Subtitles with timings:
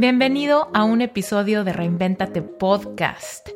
[0.00, 3.48] Bienvenido a un episodio de Reinventate Podcast.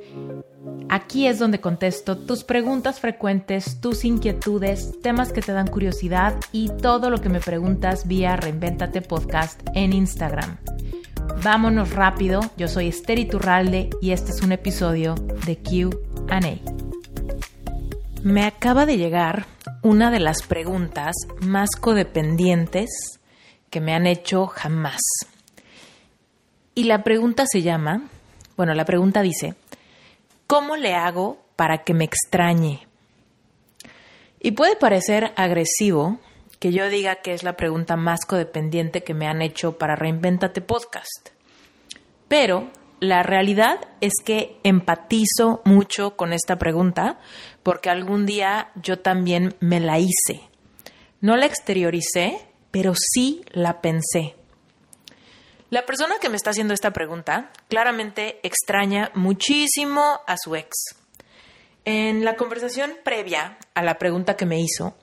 [0.89, 6.69] Aquí es donde contesto tus preguntas frecuentes, tus inquietudes, temas que te dan curiosidad y
[6.69, 10.57] todo lo que me preguntas vía Reinventate Podcast en Instagram.
[11.45, 15.15] Vámonos rápido, yo soy Esther Iturralde y este es un episodio
[15.47, 16.41] de QA.
[18.25, 19.47] Me acaba de llegar
[19.83, 23.21] una de las preguntas más codependientes
[23.71, 24.99] que me han hecho jamás.
[26.75, 28.09] Y la pregunta se llama,
[28.57, 29.55] bueno, la pregunta dice,
[30.47, 32.87] ¿cómo le hago para que me extrañe?
[34.41, 36.19] Y puede parecer agresivo
[36.59, 40.61] que yo diga que es la pregunta más codependiente que me han hecho para Reinventate
[40.61, 41.31] Podcast.
[42.29, 47.19] Pero la realidad es que empatizo mucho con esta pregunta
[47.63, 50.41] porque algún día yo también me la hice.
[51.21, 52.39] No la exterioricé,
[52.71, 54.37] pero sí la pensé.
[55.73, 60.69] La persona que me está haciendo esta pregunta claramente extraña muchísimo a su ex.
[61.87, 64.95] En la conversación previa a la pregunta que me hizo,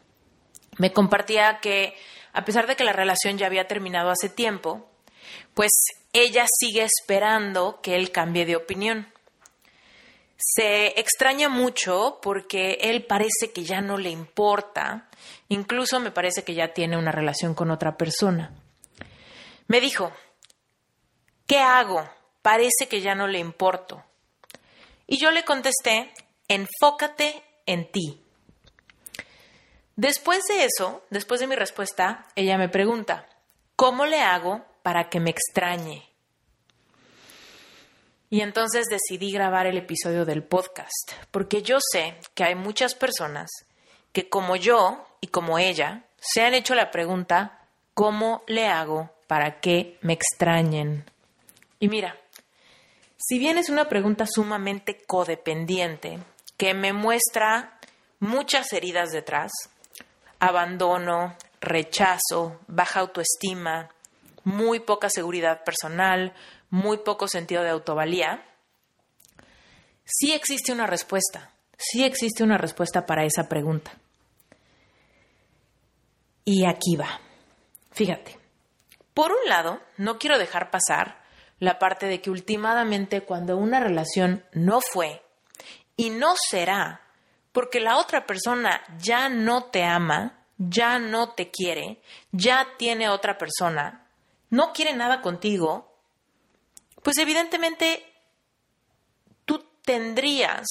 [0.78, 1.96] me compartía que
[2.34, 4.88] a pesar de que la relación ya había terminado hace tiempo,
[5.56, 5.72] pues
[6.14, 9.08] ella sigue esperando que él cambie de opinión.
[10.38, 15.10] Se extraña mucho porque él parece que ya no le importa,
[15.48, 18.54] incluso me parece que ya tiene una relación con otra persona.
[19.68, 20.12] Me dijo,
[21.50, 22.08] ¿Qué hago?
[22.44, 24.04] Parece que ya no le importo.
[25.08, 26.14] Y yo le contesté,
[26.48, 28.24] enfócate en ti.
[29.96, 33.28] Después de eso, después de mi respuesta, ella me pregunta,
[33.76, 36.08] ¿cómo le hago para que me extrañe?
[38.30, 43.50] Y entonces decidí grabar el episodio del podcast, porque yo sé que hay muchas personas
[44.14, 49.60] que como yo y como ella se han hecho la pregunta, ¿cómo le hago para
[49.60, 51.06] que me extrañen?
[51.80, 52.18] Y mira,
[53.18, 56.20] si bien es una pregunta sumamente codependiente,
[56.58, 57.80] que me muestra
[58.20, 59.52] muchas heridas detrás,
[60.40, 63.90] abandono, rechazo, baja autoestima,
[64.44, 66.34] muy poca seguridad personal,
[66.70, 68.46] muy poco sentido de autovalía,
[70.04, 73.92] sí existe una respuesta, sí existe una respuesta para esa pregunta.
[76.46, 77.22] Y aquí va.
[77.92, 78.38] Fíjate,
[79.14, 81.19] por un lado, no quiero dejar pasar
[81.60, 85.22] la parte de que últimamente cuando una relación no fue
[85.96, 87.02] y no será,
[87.52, 93.38] porque la otra persona ya no te ama, ya no te quiere, ya tiene otra
[93.38, 94.08] persona,
[94.50, 95.94] no quiere nada contigo,
[97.04, 98.06] pues evidentemente
[99.46, 100.68] tú tendrías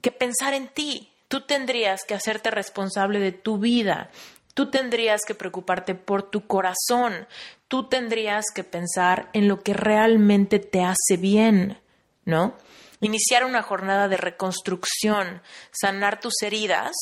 [0.00, 4.10] que pensar en ti, tú tendrías que hacerte responsable de tu vida,
[4.54, 7.26] Tú tendrías que preocuparte por tu corazón,
[7.70, 11.80] tú tendrías que pensar en lo que realmente te hace bien,
[12.24, 12.56] ¿no?
[13.00, 16.96] Iniciar una jornada de reconstrucción, sanar tus heridas,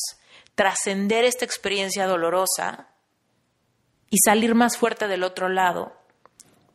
[0.53, 2.87] trascender esta experiencia dolorosa
[4.11, 5.97] y salir más fuerte del otro lado,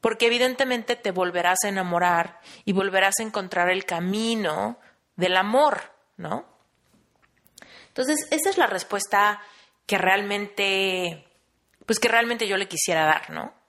[0.01, 4.77] porque evidentemente te volverás a enamorar y volverás a encontrar el camino
[5.15, 6.47] del amor, ¿no?
[7.87, 9.41] Entonces, esa es la respuesta
[9.87, 11.29] que realmente,
[11.87, 13.64] pues que realmente yo le quisiera dar, ¿no?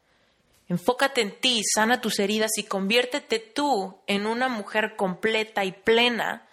[0.67, 6.47] Enfócate en ti, sana tus heridas y conviértete tú en una mujer completa y plena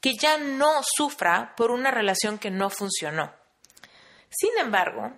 [0.00, 3.32] que ya no sufra por una relación que no funcionó.
[4.30, 5.12] Sin embargo,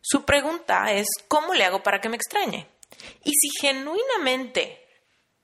[0.00, 2.68] su pregunta es, ¿cómo le hago para que me extrañe?
[3.24, 4.86] Y si genuinamente,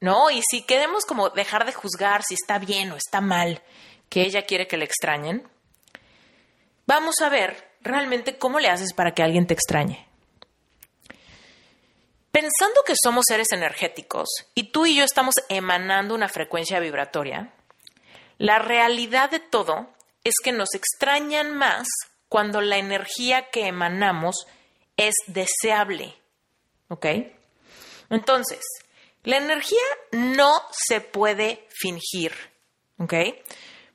[0.01, 0.31] ¿no?
[0.31, 3.63] Y si queremos como dejar de juzgar si está bien o está mal
[4.09, 5.49] que ella quiere que le extrañen,
[6.87, 10.09] vamos a ver realmente cómo le haces para que alguien te extrañe.
[12.35, 17.55] Pensando que somos seres energéticos y tú y yo estamos emanando una frecuencia vibratoria,
[18.39, 19.89] la realidad de todo
[20.25, 21.87] es que nos extrañan más
[22.29, 24.49] cuando la energía que emanamos
[24.97, 26.17] es deseable.
[26.89, 27.07] ¿Ok?
[28.11, 28.63] Entonces,
[29.23, 29.79] la energía
[30.11, 32.33] no se puede fingir.
[32.99, 33.15] ¿Ok?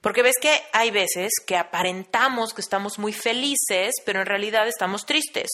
[0.01, 5.05] Porque ves que hay veces que aparentamos que estamos muy felices, pero en realidad estamos
[5.05, 5.49] tristes.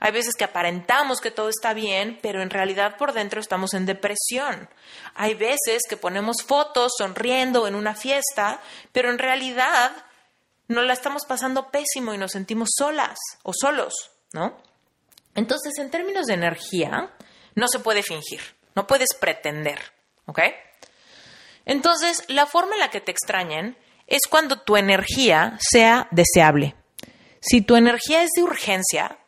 [0.00, 3.84] Hay veces que aparentamos que todo está bien, pero en realidad por dentro estamos en
[3.84, 4.70] depresión.
[5.14, 8.60] Hay veces que ponemos fotos sonriendo en una fiesta,
[8.92, 9.92] pero en realidad
[10.68, 13.92] nos la estamos pasando pésimo y nos sentimos solas o solos,
[14.32, 14.56] ¿no?
[15.34, 17.10] Entonces, en términos de energía,
[17.54, 18.40] no se puede fingir,
[18.74, 19.78] no puedes pretender,
[20.26, 20.40] ¿ok?
[21.64, 23.76] Entonces, la forma en la que te extrañen
[24.06, 26.74] es cuando tu energía sea deseable.
[27.40, 29.18] Si tu energía es de urgencia,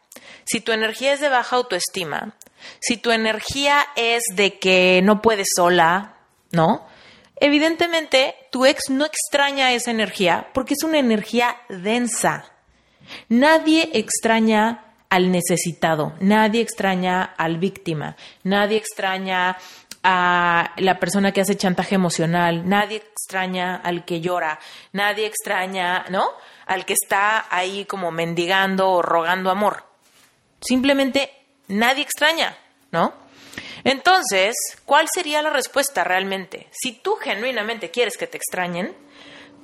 [0.45, 2.37] si tu energía es de baja autoestima,
[2.81, 6.17] si tu energía es de que no puedes sola,
[6.51, 6.87] ¿no?
[7.37, 12.53] Evidentemente, tu ex no extraña esa energía porque es una energía densa.
[13.29, 19.59] Nadie extraña al necesitado, nadie extraña al víctima, nadie extraña
[20.05, 24.61] a la persona que hace chantaje emocional, nadie extraña al que llora,
[24.93, 26.29] nadie extraña, ¿no?
[26.67, 29.85] Al que está ahí como mendigando o rogando amor.
[30.61, 31.33] Simplemente
[31.69, 32.57] nadie extraña,
[32.93, 33.15] ¿no?
[33.83, 34.55] Entonces,
[34.85, 36.69] ¿cuál sería la respuesta realmente?
[36.71, 38.95] Si tú genuinamente quieres que te extrañen,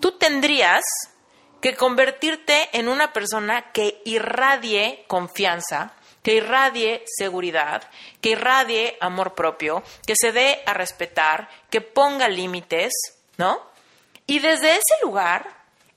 [0.00, 0.82] tú tendrías
[1.60, 7.88] que convertirte en una persona que irradie confianza, que irradie seguridad,
[8.20, 12.92] que irradie amor propio, que se dé a respetar, que ponga límites,
[13.36, 13.60] ¿no?
[14.26, 15.48] Y desde ese lugar,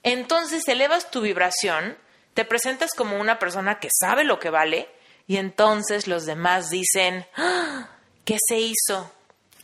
[0.02, 1.96] entonces elevas tu vibración,
[2.34, 4.88] te presentas como una persona que sabe lo que vale,
[5.26, 7.88] y entonces los demás dicen, ¡Ah!
[8.24, 9.10] ¿qué se hizo?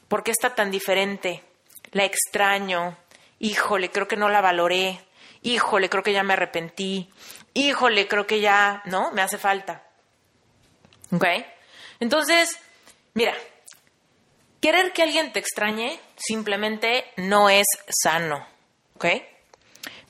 [0.09, 1.45] ¿Por qué está tan diferente?
[1.93, 2.97] La extraño.
[3.39, 5.01] Híjole, creo que no la valoré.
[5.43, 7.11] Híjole, creo que ya me arrepentí.
[7.55, 9.11] Híjole, creo que ya, ¿no?
[9.13, 9.90] Me hace falta.
[11.13, 11.25] ¿Ok?
[12.01, 12.59] Entonces,
[13.15, 13.35] mira,
[14.61, 18.47] querer que alguien te extrañe simplemente no es sano.
[18.95, 19.07] ¿Ok?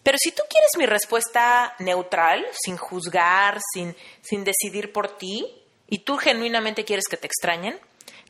[0.03, 5.47] Pero si tú quieres mi respuesta neutral, sin juzgar, sin, sin decidir por ti,
[5.89, 7.79] y tú genuinamente quieres que te extrañen,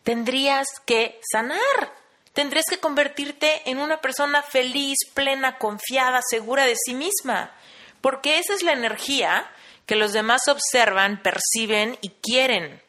[0.02, 1.94] tendrías que sanar.
[2.32, 7.52] Tendrías que convertirte en una persona feliz, plena, confiada, segura de sí misma.
[8.00, 9.50] Porque esa es la energía
[9.86, 12.80] que los demás observan, perciben y quieren.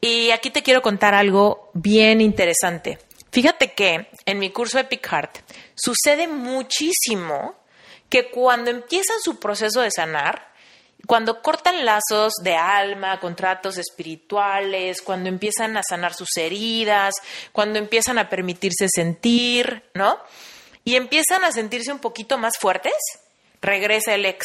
[0.00, 2.98] Y aquí te quiero contar algo bien interesante.
[3.32, 5.38] Fíjate que en mi curso Epic Heart
[5.74, 7.56] sucede muchísimo
[8.08, 10.52] que cuando empiezan su proceso de sanar,
[11.06, 17.14] cuando cortan lazos de alma, contratos espirituales, cuando empiezan a sanar sus heridas,
[17.52, 20.18] cuando empiezan a permitirse sentir, ¿no?
[20.84, 22.94] Y empiezan a sentirse un poquito más fuertes,
[23.64, 24.44] regresa el ex.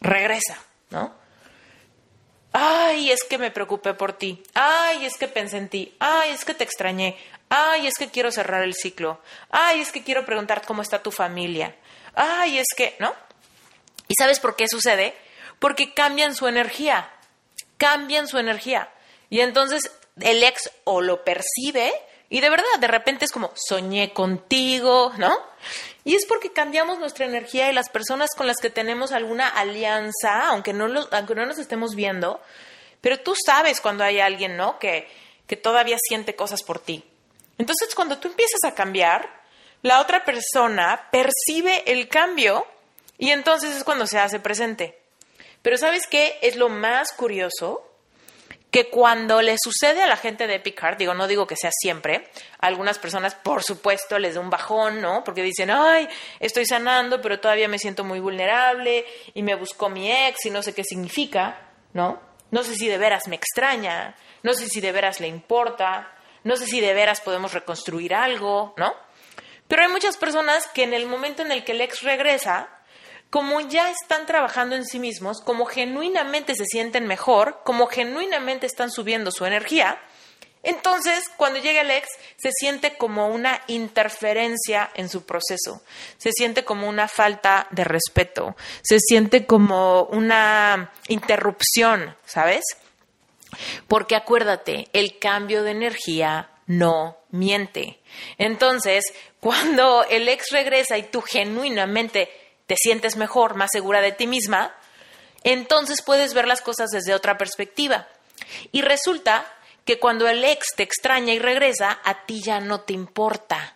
[0.00, 0.58] Regresa,
[0.90, 1.14] ¿no?
[2.52, 4.42] Ay, es que me preocupé por ti.
[4.54, 5.94] Ay, es que pensé en ti.
[6.00, 7.16] Ay, es que te extrañé.
[7.48, 9.20] Ay, es que quiero cerrar el ciclo.
[9.50, 11.76] Ay, es que quiero preguntar cómo está tu familia.
[12.14, 13.14] Ay, es que, ¿no?
[14.08, 15.14] ¿Y sabes por qué sucede?
[15.58, 17.10] Porque cambian su energía.
[17.76, 18.90] Cambian su energía.
[19.28, 21.92] Y entonces el ex o lo percibe
[22.32, 25.36] y de verdad, de repente es como, soñé contigo, ¿no?
[26.04, 30.46] Y es porque cambiamos nuestra energía y las personas con las que tenemos alguna alianza,
[30.48, 32.40] aunque no, aunque no nos estemos viendo,
[33.00, 34.78] pero tú sabes cuando hay alguien, ¿no?
[34.78, 35.08] Que,
[35.48, 37.04] que todavía siente cosas por ti.
[37.58, 39.28] Entonces, cuando tú empiezas a cambiar,
[39.82, 42.64] la otra persona percibe el cambio
[43.18, 45.00] y entonces es cuando se hace presente.
[45.62, 47.89] Pero ¿sabes qué es lo más curioso?
[48.70, 51.70] Que cuando le sucede a la gente de Epic Heart, digo, no digo que sea
[51.72, 55.24] siempre, algunas personas, por supuesto, les da un bajón, ¿no?
[55.24, 56.08] Porque dicen, ay,
[56.38, 60.62] estoy sanando, pero todavía me siento muy vulnerable y me buscó mi ex y no
[60.62, 62.20] sé qué significa, ¿no?
[62.50, 66.12] No sé si de veras me extraña, no sé si de veras le importa,
[66.44, 68.94] no sé si de veras podemos reconstruir algo, ¿no?
[69.68, 72.68] Pero hay muchas personas que en el momento en el que el ex regresa,
[73.30, 78.90] como ya están trabajando en sí mismos, como genuinamente se sienten mejor, como genuinamente están
[78.90, 80.00] subiendo su energía,
[80.62, 85.82] entonces cuando llega el ex se siente como una interferencia en su proceso,
[86.18, 92.64] se siente como una falta de respeto, se siente como una interrupción, ¿sabes?
[93.88, 97.98] Porque acuérdate, el cambio de energía no miente.
[98.38, 99.04] Entonces,
[99.40, 102.30] cuando el ex regresa y tú genuinamente
[102.70, 104.72] te sientes mejor, más segura de ti misma,
[105.42, 108.06] entonces puedes ver las cosas desde otra perspectiva.
[108.70, 109.44] Y resulta
[109.84, 113.74] que cuando el ex te extraña y regresa, a ti ya no te importa.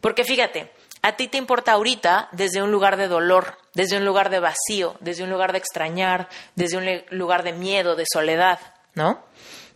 [0.00, 4.30] Porque fíjate, a ti te importa ahorita desde un lugar de dolor, desde un lugar
[4.30, 8.58] de vacío, desde un lugar de extrañar, desde un lugar de miedo, de soledad.
[8.96, 9.22] ¿no?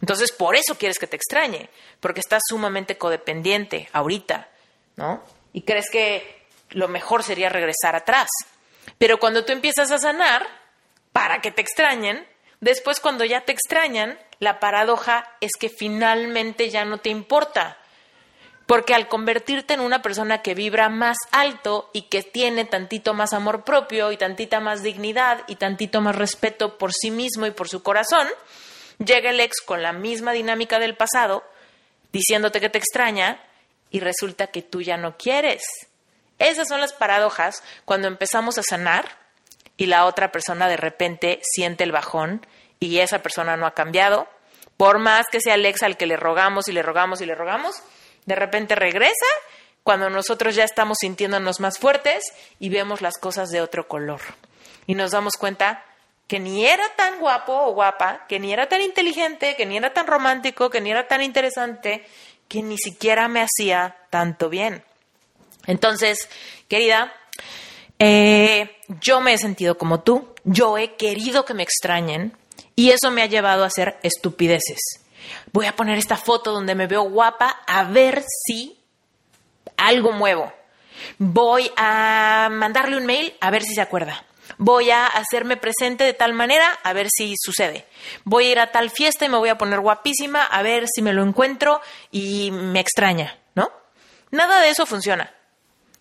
[0.00, 1.70] Entonces, por eso quieres que te extrañe,
[2.00, 4.48] porque estás sumamente codependiente ahorita,
[4.96, 5.22] ¿no?
[5.52, 6.41] Y crees que
[6.72, 8.28] lo mejor sería regresar atrás.
[8.98, 10.46] Pero cuando tú empiezas a sanar,
[11.12, 12.26] para que te extrañen,
[12.60, 17.78] después cuando ya te extrañan, la paradoja es que finalmente ya no te importa.
[18.66, 23.32] Porque al convertirte en una persona que vibra más alto y que tiene tantito más
[23.32, 27.68] amor propio y tantita más dignidad y tantito más respeto por sí mismo y por
[27.68, 28.28] su corazón,
[29.04, 31.42] Llega el ex con la misma dinámica del pasado,
[32.12, 33.42] diciéndote que te extraña
[33.90, 35.62] y resulta que tú ya no quieres.
[36.42, 39.16] Esas son las paradojas cuando empezamos a sanar
[39.76, 42.44] y la otra persona de repente siente el bajón
[42.80, 44.28] y esa persona no ha cambiado,
[44.76, 47.80] Por más que sea Alex al que le rogamos y le rogamos y le rogamos,
[48.26, 49.26] de repente regresa
[49.84, 52.24] cuando nosotros ya estamos sintiéndonos más fuertes
[52.58, 54.20] y vemos las cosas de otro color.
[54.86, 55.84] Y nos damos cuenta
[56.26, 59.92] que ni era tan guapo o guapa, que ni era tan inteligente, que ni era
[59.92, 62.04] tan romántico, que ni era tan interesante,
[62.48, 64.82] que ni siquiera me hacía tanto bien.
[65.66, 66.28] Entonces,
[66.68, 67.12] querida,
[67.98, 72.36] eh, yo me he sentido como tú, yo he querido que me extrañen
[72.74, 74.80] y eso me ha llevado a hacer estupideces.
[75.52, 78.78] Voy a poner esta foto donde me veo guapa a ver si
[79.76, 80.52] algo muevo.
[81.18, 84.24] Voy a mandarle un mail a ver si se acuerda.
[84.58, 87.86] Voy a hacerme presente de tal manera a ver si sucede.
[88.24, 91.02] Voy a ir a tal fiesta y me voy a poner guapísima a ver si
[91.02, 93.70] me lo encuentro y me extraña, ¿no?
[94.30, 95.32] Nada de eso funciona.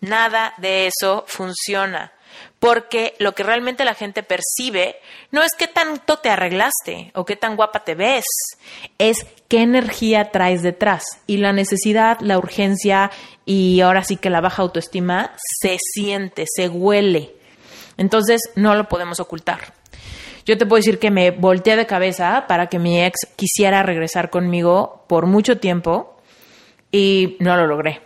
[0.02, 2.12] Nada de eso funciona.
[2.58, 4.96] Porque lo que realmente la gente percibe
[5.30, 8.24] no es qué tanto te arreglaste o qué tan guapa te ves,
[8.98, 11.04] es qué energía traes detrás.
[11.26, 13.10] Y la necesidad, la urgencia
[13.44, 17.34] y ahora sí que la baja autoestima se siente, se huele.
[17.96, 19.74] Entonces no lo podemos ocultar.
[20.44, 24.30] Yo te puedo decir que me volteé de cabeza para que mi ex quisiera regresar
[24.30, 26.16] conmigo por mucho tiempo
[26.90, 28.02] y no lo logré.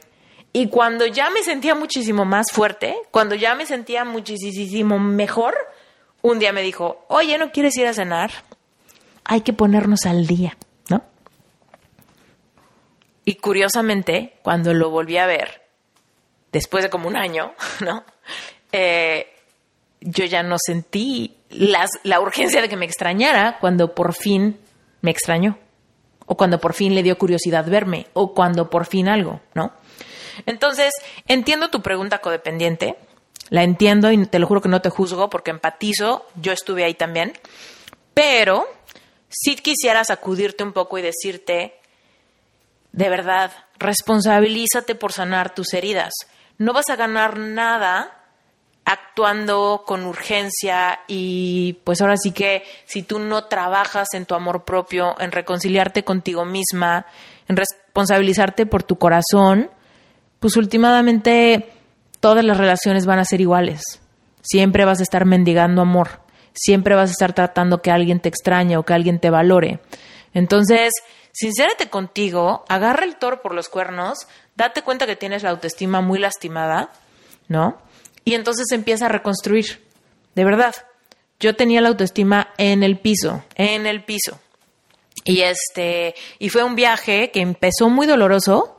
[0.57, 5.55] Y cuando ya me sentía muchísimo más fuerte, cuando ya me sentía muchísimo mejor,
[6.23, 8.31] un día me dijo, oye, ¿no quieres ir a cenar?
[9.25, 10.57] Hay que ponernos al día,
[10.89, 11.03] ¿no?
[13.27, 15.61] Y curiosamente, cuando lo volví a ver,
[16.53, 18.03] después de como un año, ¿no?
[18.73, 19.27] Eh,
[20.01, 24.59] yo ya no sentí la urgencia de que me extrañara cuando por fin
[25.03, 25.59] me extrañó,
[26.25, 29.75] o cuando por fin le dio curiosidad verme, o cuando por fin algo, ¿no?
[30.45, 30.93] Entonces,
[31.27, 32.97] entiendo tu pregunta codependiente,
[33.49, 36.95] la entiendo y te lo juro que no te juzgo porque empatizo, yo estuve ahí
[36.95, 37.33] también,
[38.13, 38.67] pero
[39.29, 41.79] si quisiera sacudirte un poco y decirte,
[42.93, 46.13] de verdad, responsabilízate por sanar tus heridas.
[46.59, 48.13] No vas a ganar nada
[48.87, 54.65] actuando con urgencia y pues ahora sí que si tú no trabajas en tu amor
[54.65, 57.05] propio, en reconciliarte contigo misma,
[57.49, 59.71] en responsabilizarte por tu corazón,
[60.41, 61.71] pues últimamente
[62.21, 63.83] todas las relaciones van a ser iguales.
[64.43, 66.21] Siempre vas a estar mendigando amor,
[66.53, 69.81] siempre vas a estar tratando que alguien te extrañe o que alguien te valore.
[70.35, 70.93] Entonces,
[71.33, 76.19] sincérate contigo, agarra el toro por los cuernos, date cuenta que tienes la autoestima muy
[76.19, 76.93] lastimada,
[77.49, 77.79] ¿no?
[78.25, 79.85] Y entonces empieza a reconstruir.
[80.35, 80.75] De verdad,
[81.41, 84.41] yo tenía la autoestima en el piso, en el piso.
[85.25, 88.76] Y este, y fue un viaje que empezó muy doloroso,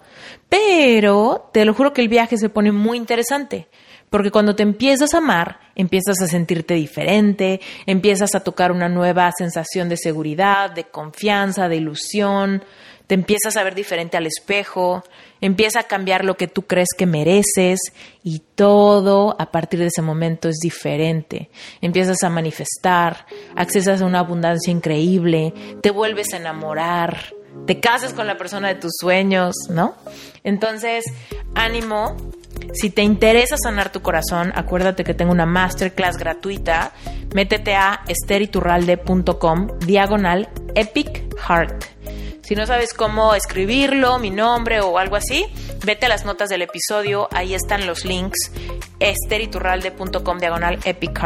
[0.49, 3.67] pero te lo juro que el viaje se pone muy interesante,
[4.09, 9.31] porque cuando te empiezas a amar, empiezas a sentirte diferente, empiezas a tocar una nueva
[9.37, 12.63] sensación de seguridad, de confianza, de ilusión,
[13.07, 15.01] te empiezas a ver diferente al espejo,
[15.39, 17.79] empieza a cambiar lo que tú crees que mereces
[18.21, 21.49] y todo a partir de ese momento es diferente.
[21.79, 23.25] Empiezas a manifestar,
[23.55, 27.33] accesas a una abundancia increíble, te vuelves a enamorar,
[27.65, 29.95] te cases con la persona de tus sueños, ¿no?
[30.43, 31.05] Entonces,
[31.55, 32.15] ánimo.
[32.73, 36.91] Si te interesa sanar tu corazón, acuérdate que tengo una masterclass gratuita.
[37.33, 41.83] Métete a esteriturralde.com diagonal epic heart.
[42.43, 45.45] Si no sabes cómo escribirlo, mi nombre o algo así,
[45.85, 48.51] vete a las notas del episodio, ahí están los links,
[48.99, 51.17] esteriturralde.com diagonal epic.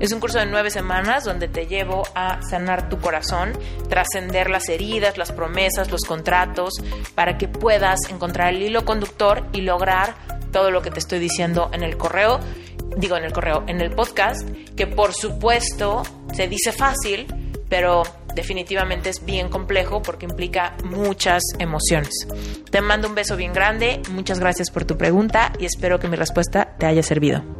[0.00, 3.52] Es un curso de nueve semanas donde te llevo a sanar tu corazón,
[3.88, 6.74] trascender las heridas, las promesas, los contratos,
[7.14, 10.14] para que puedas encontrar el hilo conductor y lograr
[10.52, 12.40] todo lo que te estoy diciendo en el correo,
[12.96, 16.02] digo en el correo, en el podcast, que por supuesto
[16.34, 17.26] se dice fácil,
[17.68, 18.02] pero
[18.34, 22.26] definitivamente es bien complejo porque implica muchas emociones.
[22.70, 26.16] Te mando un beso bien grande, muchas gracias por tu pregunta y espero que mi
[26.16, 27.59] respuesta te haya servido.